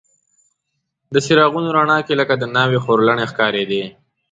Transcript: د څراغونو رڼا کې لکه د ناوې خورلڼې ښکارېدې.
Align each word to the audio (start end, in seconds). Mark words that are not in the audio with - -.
د 1.13 1.15
څراغونو 1.25 1.69
رڼا 1.77 1.97
کې 2.05 2.13
لکه 2.21 2.33
د 2.37 2.43
ناوې 2.55 2.79
خورلڼې 2.83 3.25
ښکارېدې. 3.31 3.83